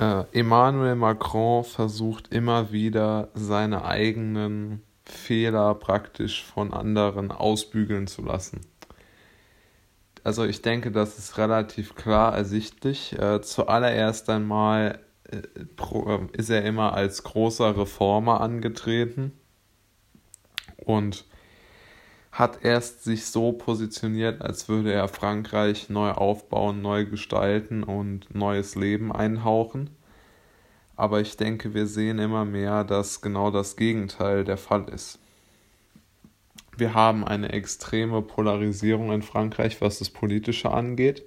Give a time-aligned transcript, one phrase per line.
[0.00, 8.62] Äh, Emmanuel Macron versucht immer wieder seine eigenen Fehler praktisch von anderen ausbügeln zu lassen.
[10.24, 13.18] Also ich denke, das ist relativ klar ersichtlich.
[13.18, 15.42] Äh, zuallererst einmal äh,
[15.76, 19.32] pro, ist er immer als großer Reformer angetreten
[20.78, 21.26] und
[22.32, 28.76] hat erst sich so positioniert, als würde er Frankreich neu aufbauen, neu gestalten und neues
[28.76, 29.90] Leben einhauchen.
[30.96, 35.18] Aber ich denke, wir sehen immer mehr, dass genau das Gegenteil der Fall ist.
[36.76, 41.24] Wir haben eine extreme Polarisierung in Frankreich, was das Politische angeht.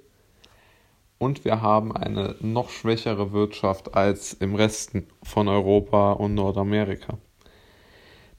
[1.18, 7.18] Und wir haben eine noch schwächere Wirtschaft als im Resten von Europa und Nordamerika.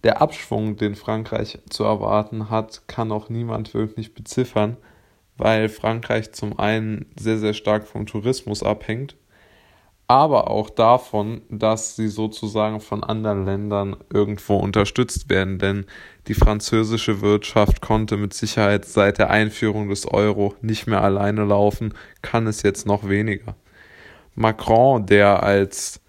[0.06, 4.78] Der Abschwung, den Frankreich zu erwarten hat, kann auch niemand wirklich beziffern,
[5.36, 9.16] weil Frankreich zum einen sehr, sehr stark vom Tourismus abhängt,
[10.08, 15.58] aber auch davon, dass sie sozusagen von anderen Ländern irgendwo unterstützt werden.
[15.58, 15.88] Denn
[16.28, 21.96] die französische Wirtschaft konnte mit Sicherheit seit der Einführung des Euro nicht mehr alleine laufen,
[22.22, 23.56] kann es jetzt noch weniger.
[24.36, 26.00] Macron, der als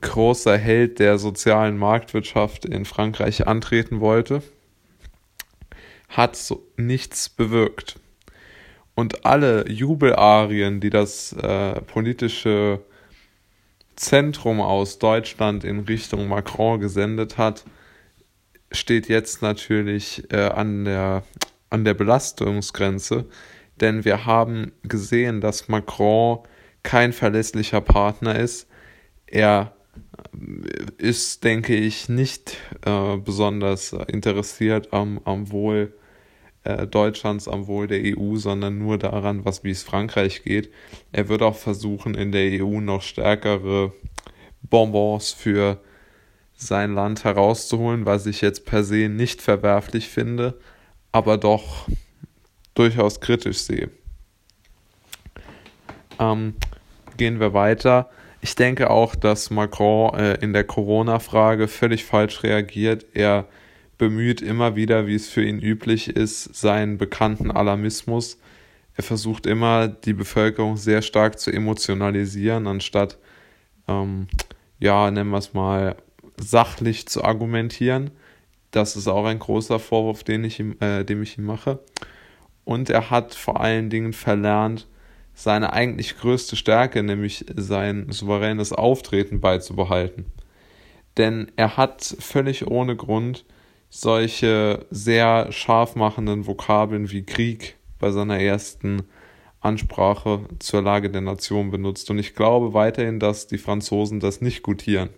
[0.00, 4.42] großer Held der sozialen Marktwirtschaft in Frankreich antreten wollte,
[6.08, 7.98] hat so nichts bewirkt.
[8.94, 12.80] Und alle Jubelarien, die das äh, politische
[13.96, 17.64] Zentrum aus Deutschland in Richtung Macron gesendet hat,
[18.72, 21.22] steht jetzt natürlich äh, an, der,
[21.70, 23.26] an der Belastungsgrenze,
[23.80, 26.40] denn wir haben gesehen, dass Macron
[26.82, 28.68] kein verlässlicher Partner ist.
[29.26, 29.77] Er
[30.98, 35.94] ist, denke ich, nicht äh, besonders interessiert am, am Wohl
[36.64, 40.70] äh, Deutschlands, am Wohl der EU, sondern nur daran, was wie es Frankreich geht.
[41.12, 43.92] Er wird auch versuchen, in der EU noch stärkere
[44.62, 45.80] Bonbons für
[46.54, 50.58] sein Land herauszuholen, was ich jetzt per se nicht verwerflich finde,
[51.12, 51.88] aber doch
[52.74, 53.90] durchaus kritisch sehe.
[56.18, 56.54] Ähm,
[57.16, 58.10] gehen wir weiter.
[58.40, 63.06] Ich denke auch, dass Macron äh, in der Corona-Frage völlig falsch reagiert.
[63.14, 63.46] Er
[63.98, 68.38] bemüht immer wieder, wie es für ihn üblich ist, seinen bekannten Alarmismus.
[68.94, 73.18] Er versucht immer, die Bevölkerung sehr stark zu emotionalisieren, anstatt,
[73.88, 74.28] ähm,
[74.78, 75.96] ja, nennen wir es mal,
[76.36, 78.12] sachlich zu argumentieren.
[78.70, 81.80] Das ist auch ein großer Vorwurf, den ich ihm, äh, dem ich ihm mache.
[82.64, 84.86] Und er hat vor allen Dingen verlernt,
[85.38, 90.26] seine eigentlich größte Stärke, nämlich sein souveränes Auftreten beizubehalten.
[91.16, 93.44] Denn er hat völlig ohne Grund
[93.88, 99.04] solche sehr scharf machenden Vokabeln wie Krieg bei seiner ersten
[99.60, 102.10] Ansprache zur Lage der Nation benutzt.
[102.10, 105.10] Und ich glaube weiterhin, dass die Franzosen das nicht gutieren.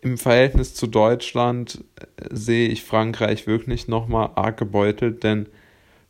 [0.00, 1.84] Im Verhältnis zu Deutschland
[2.30, 5.48] sehe ich Frankreich wirklich nochmal arg gebeutelt, denn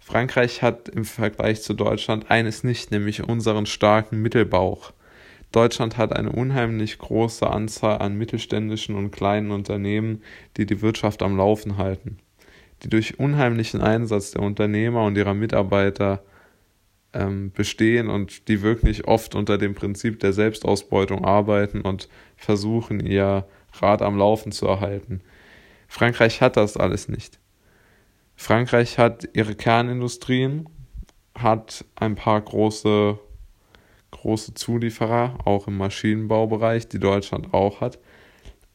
[0.05, 4.93] Frankreich hat im Vergleich zu Deutschland eines nicht, nämlich unseren starken Mittelbauch.
[5.51, 10.23] Deutschland hat eine unheimlich große Anzahl an mittelständischen und kleinen Unternehmen,
[10.59, 12.19] die die Wirtschaft am Laufen halten,
[12.83, 16.23] die durch unheimlichen Einsatz der Unternehmer und ihrer Mitarbeiter
[17.15, 23.49] ähm, bestehen und die wirklich oft unter dem Prinzip der Selbstausbeutung arbeiten und versuchen, ihr
[23.73, 25.23] Rad am Laufen zu erhalten.
[25.89, 27.39] Frankreich hat das alles nicht.
[28.37, 30.69] Frankreich hat ihre Kernindustrien,
[31.35, 33.19] hat ein paar große,
[34.11, 37.99] große Zulieferer, auch im Maschinenbaubereich, die Deutschland auch hat.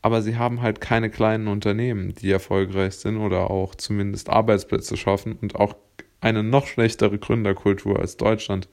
[0.02, 5.34] Aber sie haben halt keine kleinen Unternehmen, die erfolgreich sind oder auch zumindest Arbeitsplätze schaffen
[5.34, 5.76] und auch
[6.22, 8.70] eine noch schlechtere Gründerkultur als Deutschland.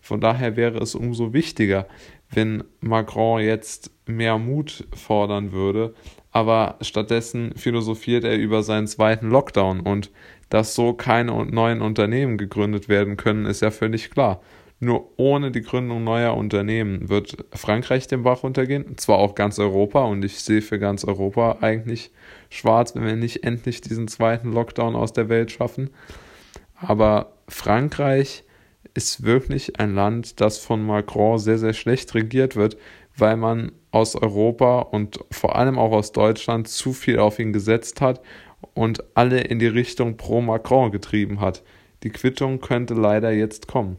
[0.00, 1.86] Von daher wäre es umso wichtiger,
[2.30, 5.94] wenn Macron jetzt mehr Mut fordern würde,
[6.32, 10.10] aber stattdessen philosophiert er über seinen zweiten Lockdown und
[10.48, 14.40] dass so keine neuen Unternehmen gegründet werden können, ist ja völlig klar.
[14.82, 20.04] Nur ohne die Gründung neuer Unternehmen wird Frankreich den Bach untergehen, zwar auch ganz Europa
[20.04, 22.10] und ich sehe für ganz Europa eigentlich
[22.48, 25.90] schwarz, wenn wir nicht endlich diesen zweiten Lockdown aus der Welt schaffen.
[26.74, 28.44] Aber Frankreich
[28.94, 32.78] ist wirklich ein Land, das von Macron sehr, sehr schlecht regiert wird,
[33.20, 38.00] weil man aus Europa und vor allem auch aus Deutschland zu viel auf ihn gesetzt
[38.00, 38.20] hat
[38.74, 41.62] und alle in die Richtung pro Macron getrieben hat.
[42.02, 43.98] Die Quittung könnte leider jetzt kommen.